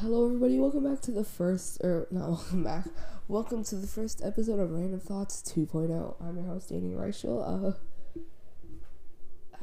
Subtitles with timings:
[0.00, 0.58] Hello, everybody.
[0.58, 2.86] Welcome back to the first, or not welcome back.
[3.28, 6.14] Welcome to the first episode of Random Thoughts 2.0.
[6.22, 7.76] I'm your host, Danny Reichel.
[8.16, 8.20] Uh,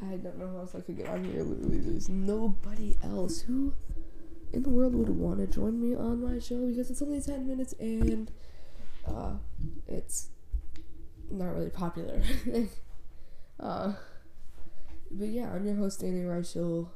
[0.05, 1.41] I don't know who else I could get on here.
[1.41, 3.73] Literally, there's nobody else who
[4.53, 7.47] in the world would want to join me on my show because it's only 10
[7.47, 8.29] minutes and
[9.07, 9.37] uh,
[9.87, 10.29] it's
[11.31, 12.21] not really popular.
[13.59, 13.93] uh,
[15.09, 16.89] but yeah, I'm your host, Danny Reichel.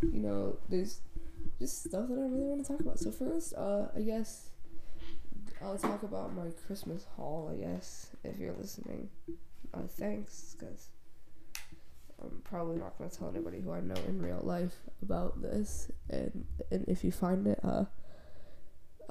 [0.00, 1.02] You know, there's
[1.62, 2.98] just stuff that I really want to talk about.
[2.98, 4.48] So first, uh, I guess
[5.62, 7.52] I'll talk about my Christmas haul.
[7.52, 9.08] I guess if you're listening,
[9.72, 10.88] uh, thanks, because
[12.20, 15.88] I'm probably not gonna tell anybody who I know in real life about this.
[16.10, 17.84] And and if you find it, uh,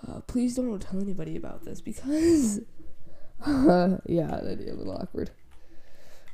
[0.06, 2.60] uh please don't tell anybody about this because,
[3.48, 5.32] yeah, that'd be a little awkward.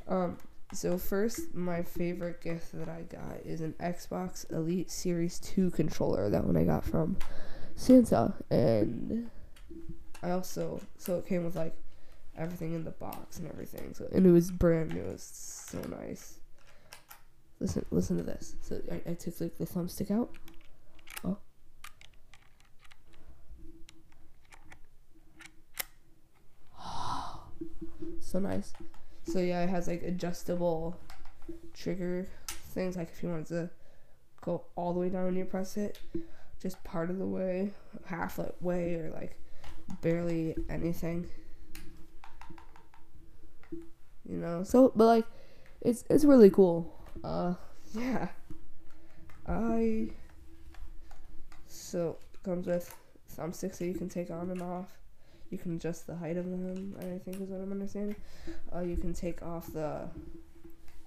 [0.08, 0.38] Um,
[0.72, 6.28] so first, my favorite gift that I got is an Xbox Elite Series 2 controller.
[6.28, 7.16] That one I got from
[7.74, 8.34] Santa.
[8.50, 9.30] And
[10.22, 11.74] I also so it came with like
[12.36, 13.94] everything in the box and everything.
[13.94, 15.00] So and it was brand new.
[15.00, 15.22] It was
[15.70, 16.38] so nice.
[17.60, 18.56] Listen listen to this.
[18.60, 20.30] So I, I took like the thumbstick out.
[21.24, 21.38] Oh.
[28.20, 28.74] so nice.
[29.30, 30.98] So yeah, it has like adjustable
[31.74, 32.96] trigger things.
[32.96, 33.70] Like if you wanted to
[34.40, 35.98] go all the way down when you press it,
[36.62, 37.72] just part of the way,
[38.06, 39.38] half like way, or like
[40.00, 41.28] barely anything.
[43.70, 44.62] You know.
[44.62, 45.26] So, but like,
[45.82, 46.90] it's it's really cool.
[47.22, 47.54] Uh,
[47.94, 48.28] yeah.
[49.46, 50.08] I.
[51.66, 52.94] So comes with
[53.36, 54.98] thumbsticks that you can take on and off.
[55.50, 58.16] You can adjust the height of them, I think is what I'm understanding.
[58.74, 60.08] Uh, you can take off the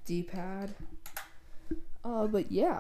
[0.05, 0.73] D-pad.
[2.03, 2.79] Uh, but yeah.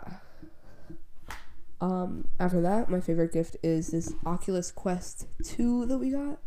[1.79, 6.39] Um, after that, my favorite gift is this Oculus Quest 2 that we got.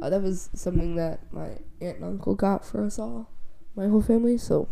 [0.00, 3.30] Uh, that was something that my aunt and uncle got for us all,
[3.74, 4.38] my whole family.
[4.38, 4.68] So,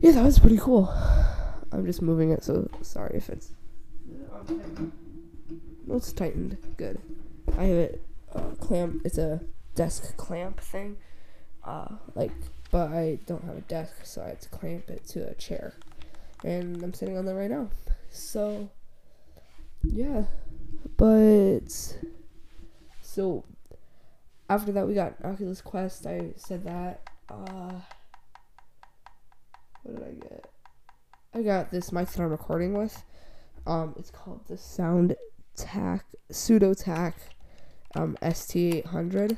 [0.00, 0.88] yeah, that was pretty cool.
[1.72, 3.52] I'm just moving it, so sorry if it's.
[5.86, 6.56] No, it's tightened.
[6.76, 7.00] Good.
[7.56, 9.02] I have it uh, clamp.
[9.04, 9.40] It's a
[9.74, 10.96] desk clamp thing.
[11.64, 12.32] Uh, like,
[12.70, 15.74] but I don't have a desk, so I had to clamp it to a chair,
[16.44, 17.68] and I'm sitting on that right now.
[18.10, 18.70] So,
[19.82, 20.24] yeah,
[20.96, 21.96] but
[23.02, 23.44] so
[24.48, 26.06] after that we got Oculus Quest.
[26.06, 27.02] I said that.
[27.28, 27.80] Uh,
[29.82, 30.50] what did I get?
[31.34, 33.02] I got this mic that I'm recording with.
[33.66, 35.14] Um, it's called the Sound
[35.54, 37.14] Tac Sudotack
[37.94, 39.36] um, ST800.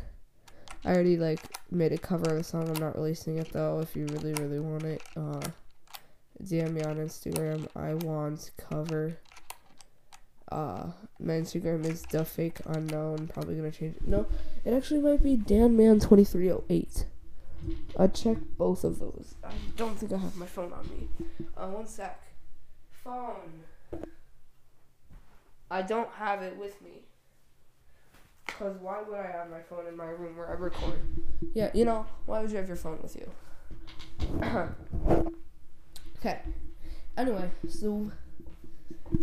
[0.84, 1.40] I already like
[1.70, 2.68] made a cover of the song.
[2.68, 3.80] I'm not releasing it though.
[3.80, 5.40] If you really really want it, uh,
[6.42, 7.66] DM me on Instagram.
[7.76, 9.18] I want cover.
[10.50, 10.90] Uh,
[11.20, 13.28] my Instagram is the fake unknown.
[13.28, 14.08] Probably gonna change it.
[14.08, 14.26] No,
[14.64, 17.04] it actually might be danman2308.
[17.98, 19.34] I check both of those.
[19.44, 21.08] I don't think I have my phone on me.
[21.56, 22.22] Uh, one sec.
[22.90, 23.64] Phone.
[25.70, 27.04] I don't have it with me.
[28.60, 31.00] Because why would I have my phone in my room where I record?
[31.54, 33.30] Yeah, you know, why would you have your phone with you?
[36.18, 36.40] okay.
[37.16, 38.12] Anyway, so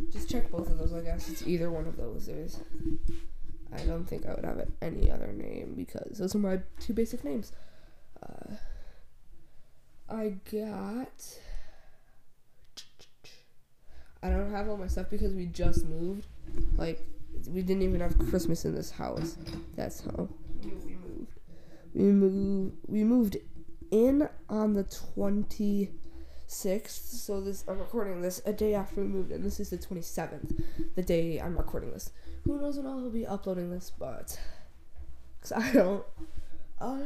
[0.09, 1.29] just check both of those, I guess.
[1.29, 2.25] It's either one of those.
[2.25, 2.61] There's.
[3.71, 7.23] I don't think I would have any other name because those are my two basic
[7.23, 7.51] names.
[8.23, 8.55] Uh,
[10.09, 11.37] I got.
[14.23, 16.25] I don't have all my stuff because we just moved.
[16.75, 17.05] Like,
[17.47, 19.37] we didn't even have Christmas in this house.
[19.75, 20.29] That's how
[20.63, 21.33] we moved.
[21.93, 22.75] We moved.
[22.87, 23.37] We moved
[23.91, 25.91] in on the twenty
[26.47, 27.03] sixth.
[27.05, 30.01] So this I'm recording this a day after we moved, and this is the twenty
[30.01, 30.53] seventh,
[30.95, 32.11] the day I'm recording this.
[32.43, 34.39] Who knows when I'll be uploading this, but
[35.37, 36.05] because I don't.
[36.79, 36.99] Uh,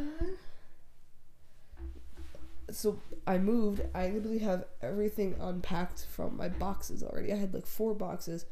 [2.70, 3.82] so I moved.
[3.94, 7.34] I literally have everything unpacked from my boxes already.
[7.34, 8.46] I had like four boxes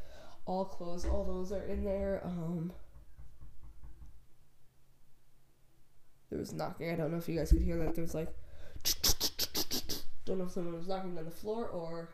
[0.49, 2.21] all clothes, all those are in there.
[2.25, 2.73] Um,
[6.31, 6.89] there was knocking.
[6.91, 7.93] I don't know if you guys could hear that.
[7.93, 8.33] There was like,
[10.25, 12.09] don't know if someone was knocking on the floor or.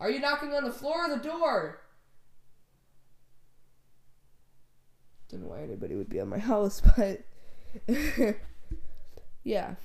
[0.00, 1.80] Are you knocking on the floor or the door?
[5.30, 7.22] Don't know why anybody would be at my house, but
[9.44, 9.76] yeah.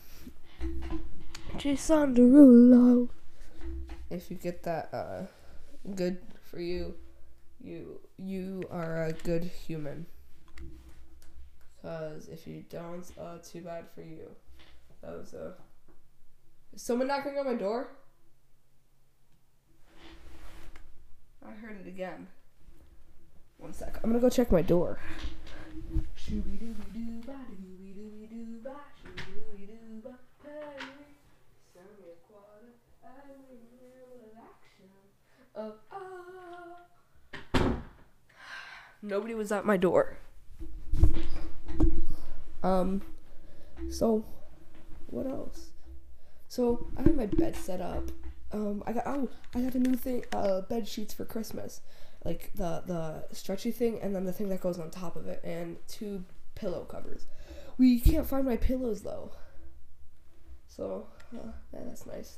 [1.57, 3.07] Jason Derulo.
[4.09, 5.21] If you get that, uh,
[5.95, 6.95] good for you
[7.61, 10.05] you you are a good human.
[11.81, 14.29] Cause if you don't, uh, too bad for you.
[15.01, 15.53] That was a.
[16.73, 17.91] Is someone knocking on my door?
[21.45, 22.27] I heard it again.
[23.57, 23.99] One sec.
[24.03, 24.99] I'm gonna go check my door.
[39.09, 40.17] Nobody was at my door.
[42.61, 43.01] Um,
[43.89, 44.23] so
[45.07, 45.71] what else?
[46.47, 48.03] So I have my bed set up.
[48.51, 51.81] Um, I got oh, I got a new thing, uh, bed sheets for Christmas,
[52.23, 55.41] like the the stretchy thing, and then the thing that goes on top of it,
[55.43, 56.23] and two
[56.53, 57.25] pillow covers.
[57.79, 59.31] We can't find my pillows though.
[60.67, 62.37] So uh, yeah, that's nice.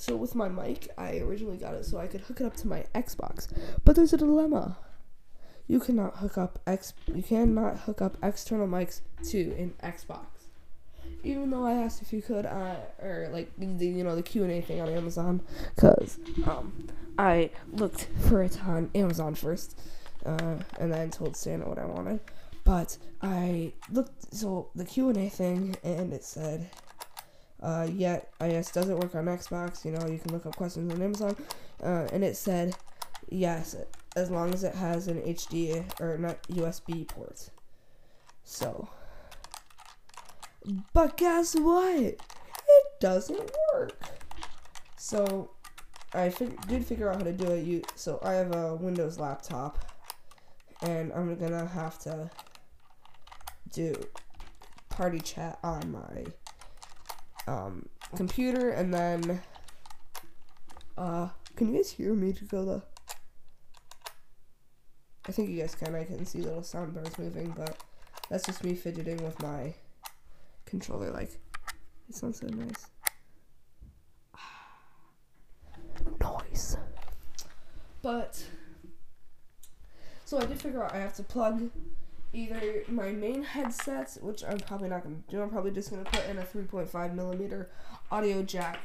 [0.00, 2.66] So with my mic, I originally got it so I could hook it up to
[2.66, 3.48] my Xbox,
[3.84, 4.78] but there's a dilemma.
[5.66, 6.94] You cannot hook up X.
[7.14, 10.24] You cannot hook up external mics to an Xbox
[11.22, 14.42] even though I asked if you could, uh, or like the you know the Q
[14.44, 15.42] and A thing on Amazon,
[15.76, 16.88] cause um
[17.18, 19.78] I looked for it on Amazon first,
[20.24, 22.20] uh, and then told Santa what I wanted,
[22.64, 26.70] but I looked so the Q and A thing and it said.
[27.62, 29.84] Uh, yet I guess doesn't work on Xbox.
[29.84, 31.36] You know, you can look up questions on Amazon,
[31.82, 32.76] uh, and it said
[33.28, 33.76] yes
[34.16, 37.50] as long as it has an HD or not USB port.
[38.44, 38.88] So
[40.92, 41.96] but guess what?
[41.96, 42.18] It
[43.00, 43.98] doesn't work.
[44.96, 45.50] So
[46.12, 47.64] I fig- did figure out how to do it.
[47.64, 49.78] You so I have a Windows laptop,
[50.82, 52.30] and I'm gonna have to
[53.72, 53.94] do
[54.88, 56.24] party chat on my
[57.46, 59.42] um, computer, and then
[60.96, 62.82] uh, can you guys hear me, Dakota?
[65.26, 65.94] I think you guys can.
[65.94, 67.76] I can see little sound bars moving, but
[68.28, 69.74] that's just me fidgeting with my
[70.66, 71.10] controller.
[71.10, 71.38] Like,
[72.08, 72.86] it sounds so nice.
[76.20, 76.76] Noise.
[78.02, 78.42] But,
[80.24, 81.70] so I did figure out I have to plug
[82.32, 85.42] either my main headsets, which I'm probably not to do.
[85.42, 87.70] I'm probably just to put in a 3.5 millimeter
[88.10, 88.80] audio jack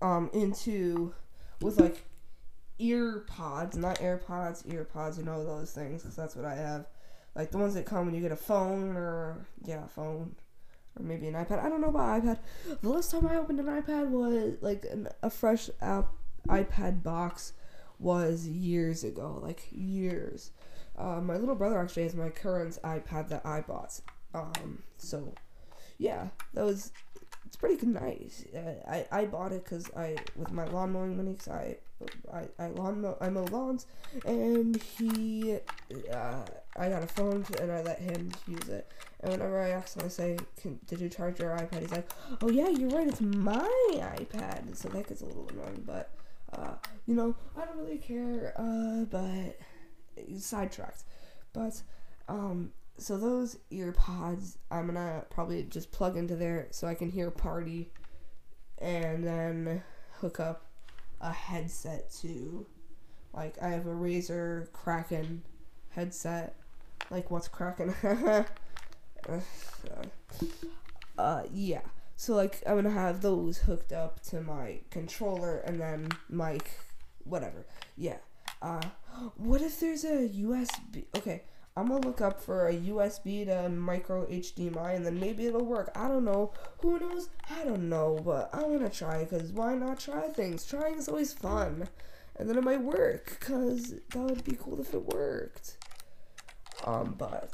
[0.00, 1.12] um, into,
[1.60, 2.04] with like
[2.78, 6.86] ear pods, not AirPods, ear pods, you know those things, because that's what I have.
[7.34, 10.36] Like the ones that come when you get a phone or, yeah, phone
[10.98, 11.64] or maybe an iPad.
[11.64, 12.38] I don't know about iPad.
[12.80, 16.08] The last time I opened an iPad was like an, a fresh app
[16.48, 17.52] iPad box
[17.98, 20.50] was years ago, like years.
[20.96, 24.00] Uh, my little brother actually has my current iPad that I bought.
[24.34, 25.34] Um, so
[25.98, 26.92] yeah, that was
[27.46, 28.44] it's pretty nice.
[28.54, 31.76] I, I, I bought it because I with my lawn mowing money cause I
[32.32, 33.86] I, I lawn mow, I mow lawns
[34.26, 35.58] and he
[36.12, 36.44] uh,
[36.76, 40.04] I got a phone and I let him use it and whenever I ask him
[40.04, 40.36] I say
[40.86, 42.10] did you charge your iPad he's like
[42.42, 46.10] oh yeah you're right it's my iPad so that gets a little annoying but
[46.52, 46.74] uh,
[47.06, 49.58] you know I don't really care uh, but
[50.38, 51.04] sidetracked.
[51.52, 51.82] But
[52.28, 57.10] um so those ear pods I'm gonna probably just plug into there so I can
[57.10, 57.90] hear party
[58.78, 59.82] and then
[60.20, 60.66] hook up
[61.20, 62.66] a headset to
[63.32, 65.42] like I have a Razer Kraken
[65.90, 66.56] headset.
[67.10, 67.94] Like what's Kraken?
[71.18, 71.80] Uh yeah.
[72.16, 76.70] So like I'm gonna have those hooked up to my controller and then mic
[77.24, 77.64] whatever.
[77.96, 78.18] Yeah
[78.62, 78.82] uh
[79.36, 81.42] what if there's a USB okay
[81.78, 85.90] I'm gonna look up for a USB to micro HDMI and then maybe it'll work.
[85.94, 86.52] I don't know.
[86.78, 87.28] Who knows?
[87.50, 90.64] I don't know, but I wanna try because why not try things?
[90.64, 91.86] Trying is always fun.
[92.36, 95.76] And then it might work because that would be cool if it worked.
[96.84, 97.52] Um, but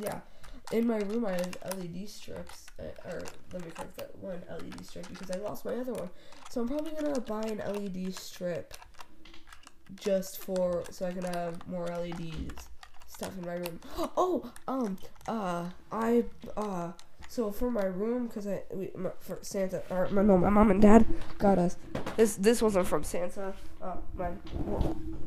[0.00, 0.20] yeah,
[0.70, 4.86] in my room I have LED strips, uh, or let me correct that one LED
[4.86, 6.10] strip because I lost my other one.
[6.48, 8.74] So I'm probably gonna buy an LED strip
[9.98, 12.68] just for so I can have more LEDs
[13.06, 13.80] stuff in my room.
[14.16, 14.96] Oh, um,
[15.28, 16.24] uh, I,
[16.56, 16.92] uh,
[17.30, 20.72] so for my room, cause I, we, my, for Santa, or my, no, my mom
[20.72, 21.06] and dad
[21.38, 21.76] got us.
[22.16, 23.54] This, this wasn't from Santa.
[23.80, 24.30] Uh, my,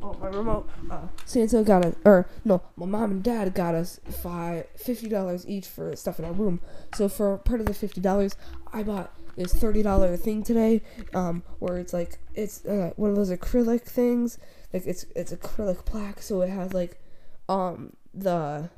[0.02, 0.68] oh, my remote.
[0.90, 5.48] Uh, Santa got us, or no, my mom and dad got us five, fifty dollars
[5.48, 6.60] each for stuff in our room.
[6.94, 8.36] So for part of the fifty dollars,
[8.70, 10.82] I bought this thirty dollar thing today,
[11.14, 14.38] um, where it's like it's uh, one of those acrylic things.
[14.74, 17.00] Like it's it's acrylic plaque, so it has like
[17.48, 18.68] um the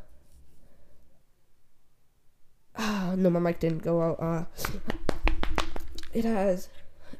[2.79, 4.45] ah no my mic didn't go out uh.
[6.13, 6.69] It has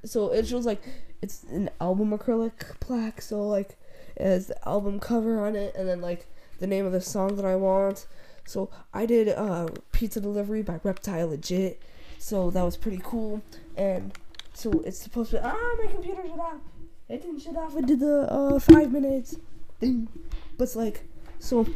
[0.05, 0.83] so it shows like
[1.23, 3.77] it's an album acrylic plaque so like
[4.17, 6.27] it has the album cover on it and then like
[6.59, 8.07] the name of the song that I want.
[8.47, 11.83] So I did uh pizza delivery by Reptile Legit
[12.19, 13.43] so that was pretty cool
[13.77, 14.13] and
[14.55, 16.61] so it's supposed to be ah my computer shut off.
[17.09, 19.37] It didn't shut off into the uh five minutes.
[19.79, 20.09] Thing.
[20.57, 21.05] But it's like
[21.39, 21.67] so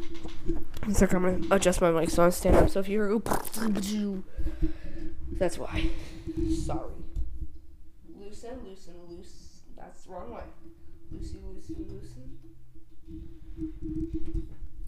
[0.86, 2.70] it's like I'm gonna adjust my mic so I stand up.
[2.70, 3.20] So if you hear
[5.40, 5.90] that's why.
[6.64, 6.90] Sorry.
[8.18, 9.62] Loosen, loosen, loose.
[9.76, 10.42] That's the wrong way.
[11.14, 12.38] Loosey, loosey, loosen.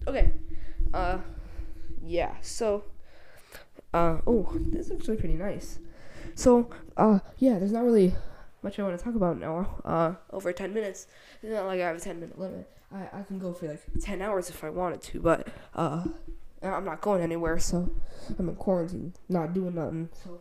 [0.07, 0.31] Okay.
[0.93, 1.17] Uh,
[2.05, 2.35] yeah.
[2.41, 2.83] So,
[3.93, 5.79] uh, oh, this is actually pretty nice.
[6.35, 8.13] So, uh, yeah, there's not really
[8.61, 9.81] much I want to talk about now.
[9.83, 11.07] Uh, over 10 minutes.
[11.41, 12.69] It's not like I have a 10 minute limit.
[12.93, 16.03] I, I can go for like 10 hours if I wanted to, but, uh,
[16.61, 17.89] I'm not going anywhere, so
[18.39, 20.09] I'm in quarantine, not doing nothing.
[20.23, 20.39] So,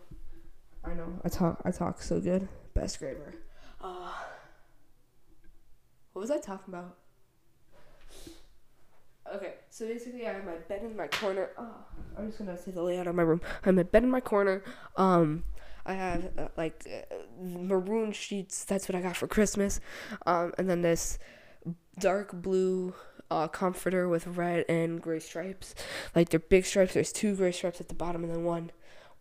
[0.85, 2.49] I know I talk, I talk so good.
[2.75, 3.35] Best grammar.
[3.81, 4.13] Uh,
[6.13, 6.97] what was I talking about?
[9.35, 11.51] Okay, so basically, I have my bed in my corner.
[11.57, 11.75] Oh,
[12.19, 13.41] I'm just gonna say the layout of my room.
[13.63, 14.63] I have my bed in my corner.
[14.97, 15.45] Um,
[15.87, 18.65] I have uh, like uh, maroon sheets.
[18.65, 19.81] That's what I got for Christmas.
[20.27, 21.19] Um, and then this
[21.99, 22.95] dark blue
[23.31, 25.75] uh, comforter with red and gray stripes.
[26.15, 26.95] Like they're big stripes.
[26.95, 28.71] There's two gray stripes at the bottom and then one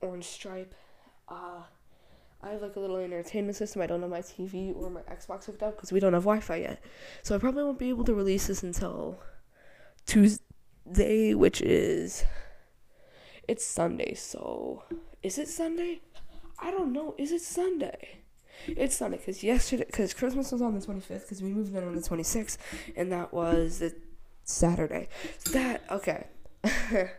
[0.01, 0.75] orange stripe.
[1.29, 1.63] Uh,
[2.43, 3.81] I have like a little entertainment system.
[3.81, 6.55] I don't have my TV or my Xbox hooked up because we don't have Wi-Fi
[6.55, 6.83] yet.
[7.23, 9.19] So I probably won't be able to release this until
[10.05, 12.23] Tuesday, which is
[13.47, 14.15] it's Sunday.
[14.15, 14.83] So
[15.21, 16.01] is it Sunday?
[16.59, 17.15] I don't know.
[17.17, 18.23] Is it Sunday?
[18.67, 21.95] It's Sunday because yesterday, because Christmas was on the 25th, because we moved in on
[21.95, 22.57] the 26th,
[22.95, 23.95] and that was the
[24.43, 25.07] Saturday.
[25.51, 26.27] That okay.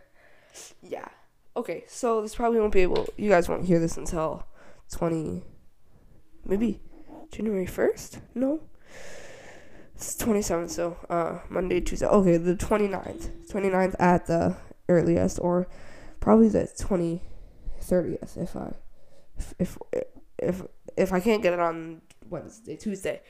[0.81, 1.07] yeah.
[1.55, 3.07] Okay, so this probably won't be able.
[3.17, 4.45] You guys won't hear this until
[4.91, 5.43] 20.
[6.45, 6.81] Maybe
[7.31, 8.19] January 1st?
[8.35, 8.61] No.
[9.95, 12.07] It's 27th, so uh, Monday, Tuesday.
[12.07, 13.29] Okay, the 29th.
[13.51, 14.57] 29th at the
[14.89, 15.67] earliest, or
[16.19, 17.21] probably the 20,
[17.83, 18.73] 30th if I,
[19.37, 19.77] if, if,
[20.37, 20.63] if,
[20.97, 23.21] if I can't get it on Wednesday, Tuesday.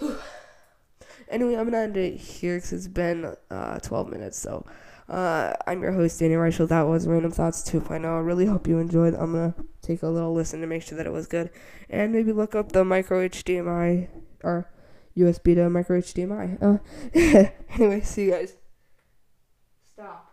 [1.28, 4.64] anyway, I'm gonna end it here because it's been uh, 12 minutes, so.
[5.08, 6.68] Uh, I'm your host, Danny Reichel.
[6.68, 8.04] That was Random Thoughts 2.0.
[8.04, 9.14] I really hope you enjoyed.
[9.14, 11.50] I'm to take a little listen to make sure that it was good.
[11.88, 14.08] And maybe look up the micro HDMI
[14.42, 14.68] or
[15.16, 16.60] USB to micro HDMI.
[16.60, 18.56] Uh, anyway, see you guys.
[19.92, 20.25] Stop.